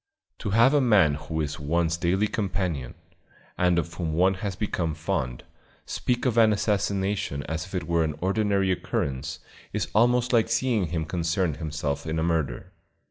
[0.39, 2.95] To have a man who is one's daily companion,
[3.55, 5.43] and of whom one has become fond,
[5.85, 9.41] speak of an assassination as if it were an ordinary occurrence,
[9.73, 12.71] is almost like seeing him concerned himself in a murder.